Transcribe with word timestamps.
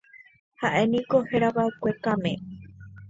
Ha'éniko 0.61 1.19
herava'ekue 1.33 1.93
Kame. 2.03 2.33